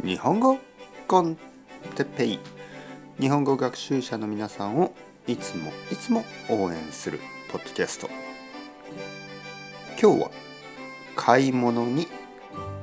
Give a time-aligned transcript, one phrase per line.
[0.00, 0.58] 日本語
[1.06, 1.36] コン
[1.94, 2.38] テペイ。
[3.20, 4.94] 日本語学習者の皆さんを
[5.28, 7.20] いつもいつも応援する
[7.52, 8.08] ポッドキャスト。
[10.00, 10.30] 今日は
[11.14, 12.08] 買い物に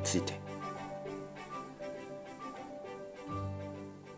[0.03, 0.39] ついて。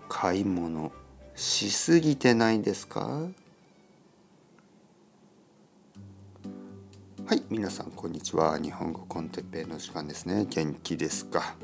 [0.07, 0.91] 買い物
[1.35, 3.27] しすぎてないですか？
[7.25, 8.59] はい皆さんこんにちは。
[8.59, 10.45] 日本語コンテッペイの時間ですね。
[10.47, 11.55] 元気ですか？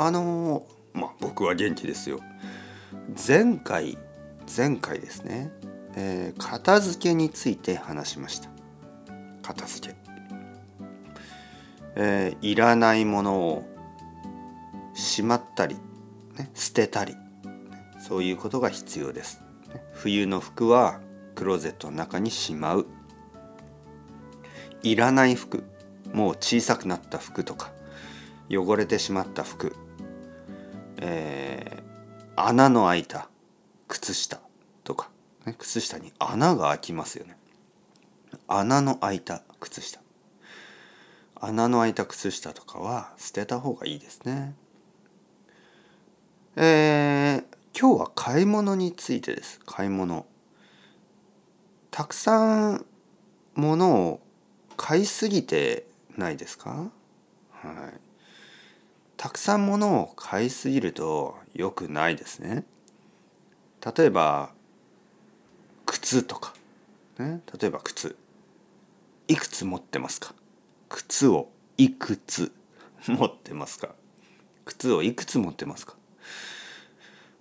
[0.00, 2.20] あのまあ僕は元気ですよ。
[3.26, 3.98] 前回
[4.56, 5.50] 前回ですね、
[5.96, 8.48] えー、片付けについて話しました。
[9.42, 9.96] 片付け。
[11.96, 13.64] えー、いらないものを
[14.94, 15.74] しまったり、
[16.38, 17.16] ね、捨てたり
[17.98, 19.42] そういうことが必要です。
[19.94, 21.00] 冬の服は
[21.34, 22.86] クローゼットの中にしまう。
[24.84, 25.64] いらない服
[26.12, 27.72] もう小さくなった服とか
[28.48, 29.74] 汚れてしまった服、
[31.00, 33.28] えー、穴の開いた
[33.86, 34.40] 靴下
[34.84, 35.10] とか、
[35.46, 37.36] ね、靴下に穴が開きますよね。
[38.46, 40.00] 穴の開いた靴下。
[41.40, 44.54] 穴の開いた靴下とかは捨てた方がいいですね。
[46.56, 47.44] えー、
[47.78, 49.60] 今日は買い物についてです。
[49.64, 50.26] 買い物。
[51.92, 52.86] たくさん
[53.54, 54.20] 物を
[54.76, 55.86] 買いすぎて
[56.16, 56.90] ないですか？
[57.52, 58.00] はい。
[59.18, 62.64] たくさん物を買いすぎると良くないですね。
[63.96, 64.52] 例えば
[65.86, 66.54] 靴とか、
[67.18, 68.16] ね、例えば靴。
[69.26, 70.36] いくつ持ってますか？
[70.88, 72.52] 靴をいくつ
[73.08, 73.96] 持ってますか？
[74.64, 75.96] 靴をいくつ持ってますか？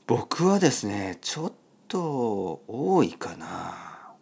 [0.08, 1.53] 僕はですねちょっ
[1.88, 4.16] と多いかな。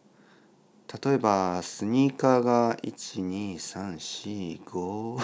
[1.04, 5.20] 例えばスニーカーが12345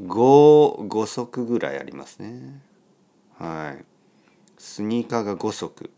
[0.00, 2.60] 5、5足ぐらいありますね。
[3.38, 3.84] はい。
[4.58, 5.90] スニーカーが5足。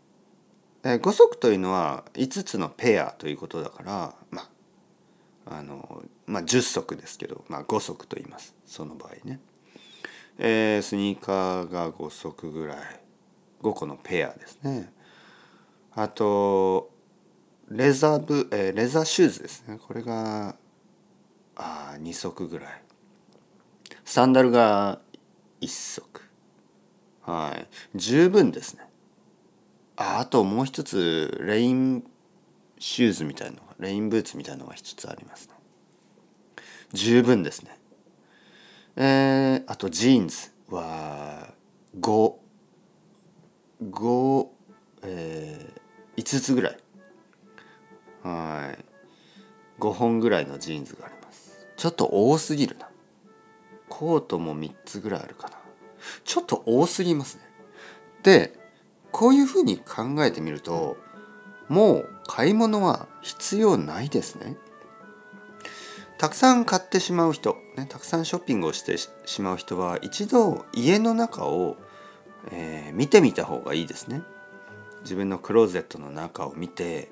[0.83, 4.43] え5足というのは5つのペアということだからま
[5.45, 8.55] ああのまあ10足ですけど、まあ、5足と言います。
[8.65, 9.39] その場合ね。
[10.37, 12.77] えー、スニーカーが5足ぐらい。
[13.61, 14.93] 5個のペアですね。
[15.95, 16.91] あと
[17.69, 19.79] レザーブ、えー、レザーシューズですね。
[19.85, 20.55] これが
[21.55, 22.83] あ2足ぐらい。
[24.07, 25.01] サンダルが
[25.59, 26.21] 1足。
[27.23, 27.67] はい。
[27.93, 28.87] 十分ですね。
[29.97, 32.05] ああともう一つレイン
[32.79, 35.55] シューズみたいなのがレインブーツみたいなのが一つありますね。
[36.93, 37.77] 十分ですね。
[38.95, 41.53] えー、あとジーンズは
[41.99, 42.33] 5
[43.91, 44.47] 5
[45.03, 46.77] えー、5つぐらい。
[48.23, 48.85] はい。
[49.81, 51.67] 5本ぐらいのジーンズがあります。
[51.75, 52.87] ちょっと多すぎるな。
[53.89, 55.57] コートも3つぐらいあるかな。
[56.23, 57.43] ちょっと多すぎますね。
[58.23, 58.53] で
[59.11, 60.97] こういうふうに考えてみると
[61.69, 64.57] もう買い物は必要ないですね。
[66.17, 71.77] たくさん買ってしまう人、ね、たくさんショッピングをしてしまう人は一度家の中を、
[72.51, 74.23] えー、見てみた方がいいですね。
[75.03, 77.09] 自分のクローゼットの中を見て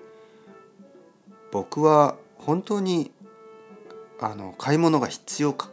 [1.51, 3.11] 僕は本当に
[4.19, 5.69] あの買い物が必要か、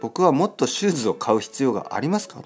[0.00, 2.42] 僕はもっとシューズを買う必要がありますか？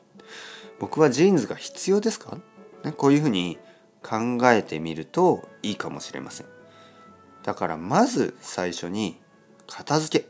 [0.79, 2.39] 僕はジーンズが必要ですか、
[2.85, 3.59] ね、こういうふうに
[4.03, 6.47] 考えてみるといいかもしれません。
[7.43, 9.21] だからまず最初に
[9.67, 10.29] 片付け。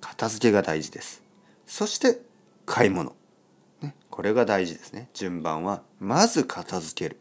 [0.00, 1.22] 片付けが大事です。
[1.66, 2.20] そして
[2.66, 3.14] 買い物、
[3.80, 5.08] ね、これが大事ですね。
[5.14, 7.20] 順番はまず片付ける。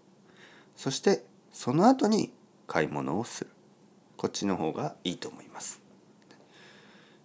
[0.76, 2.34] そしてその後に
[2.68, 3.50] 買い物をする。
[4.18, 5.82] こっちの方がいいと思います。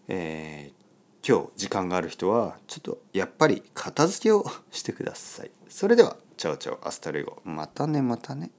[0.08, 0.77] えー、
[1.28, 5.50] 今日時間がある人はちょっとやっぱり片付けをしてください。
[5.68, 8.50] それでは chao chao hasta luego またねまたね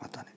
[0.00, 0.35] またね。